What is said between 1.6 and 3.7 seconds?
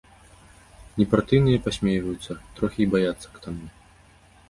пасмейваюцца, трохі й баяцца к таму.